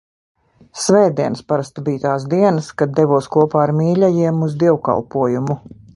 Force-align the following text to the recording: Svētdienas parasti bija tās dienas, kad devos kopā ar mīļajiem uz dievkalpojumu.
Svētdienas 0.83 1.43
parasti 1.51 1.83
bija 1.89 2.01
tās 2.07 2.25
dienas, 2.33 2.71
kad 2.83 2.97
devos 3.01 3.27
kopā 3.37 3.61
ar 3.67 3.75
mīļajiem 3.83 4.43
uz 4.49 4.57
dievkalpojumu. 4.65 5.63